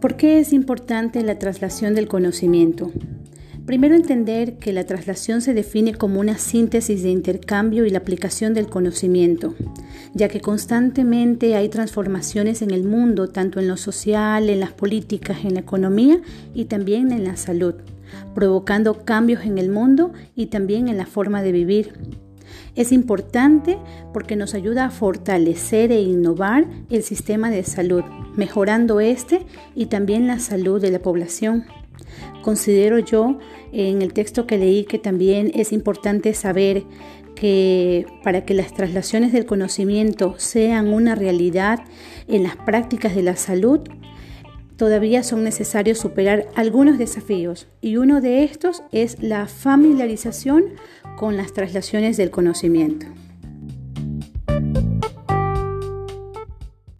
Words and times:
¿Por 0.00 0.14
qué 0.14 0.38
es 0.38 0.52
importante 0.52 1.24
la 1.24 1.40
traslación 1.40 1.96
del 1.96 2.06
conocimiento? 2.06 2.92
Primero 3.66 3.96
entender 3.96 4.58
que 4.58 4.72
la 4.72 4.84
traslación 4.84 5.40
se 5.40 5.54
define 5.54 5.92
como 5.92 6.20
una 6.20 6.38
síntesis 6.38 7.02
de 7.02 7.10
intercambio 7.10 7.84
y 7.84 7.90
la 7.90 7.98
aplicación 7.98 8.54
del 8.54 8.68
conocimiento, 8.68 9.56
ya 10.14 10.28
que 10.28 10.40
constantemente 10.40 11.56
hay 11.56 11.68
transformaciones 11.68 12.62
en 12.62 12.70
el 12.70 12.84
mundo, 12.84 13.28
tanto 13.28 13.58
en 13.58 13.66
lo 13.66 13.76
social, 13.76 14.48
en 14.48 14.60
las 14.60 14.70
políticas, 14.70 15.44
en 15.44 15.54
la 15.54 15.60
economía 15.60 16.20
y 16.54 16.66
también 16.66 17.10
en 17.10 17.24
la 17.24 17.36
salud, 17.36 17.74
provocando 18.36 19.04
cambios 19.04 19.44
en 19.44 19.58
el 19.58 19.68
mundo 19.68 20.12
y 20.36 20.46
también 20.46 20.86
en 20.86 20.96
la 20.96 21.06
forma 21.06 21.42
de 21.42 21.50
vivir. 21.50 21.92
Es 22.74 22.92
importante 22.92 23.78
porque 24.12 24.36
nos 24.36 24.54
ayuda 24.54 24.86
a 24.86 24.90
fortalecer 24.90 25.92
e 25.92 26.00
innovar 26.00 26.66
el 26.90 27.02
sistema 27.02 27.50
de 27.50 27.64
salud, 27.64 28.04
mejorando 28.36 29.00
este 29.00 29.46
y 29.74 29.86
también 29.86 30.26
la 30.26 30.38
salud 30.38 30.80
de 30.80 30.90
la 30.90 31.00
población. 31.00 31.64
Considero 32.42 32.98
yo 32.98 33.38
en 33.72 34.02
el 34.02 34.12
texto 34.12 34.46
que 34.46 34.58
leí 34.58 34.84
que 34.84 34.98
también 34.98 35.50
es 35.54 35.72
importante 35.72 36.32
saber 36.34 36.84
que 37.34 38.06
para 38.24 38.44
que 38.44 38.54
las 38.54 38.72
traslaciones 38.74 39.32
del 39.32 39.46
conocimiento 39.46 40.34
sean 40.38 40.88
una 40.88 41.14
realidad 41.14 41.80
en 42.26 42.42
las 42.42 42.56
prácticas 42.56 43.14
de 43.14 43.22
la 43.22 43.36
salud, 43.36 43.80
todavía 44.76 45.22
son 45.22 45.44
necesarios 45.44 45.98
superar 45.98 46.48
algunos 46.54 46.98
desafíos 46.98 47.68
y 47.80 47.96
uno 47.96 48.20
de 48.20 48.44
estos 48.44 48.82
es 48.92 49.22
la 49.22 49.46
familiarización 49.46 50.64
con 51.18 51.36
las 51.36 51.52
traslaciones 51.52 52.16
del 52.16 52.30
conocimiento. 52.30 53.06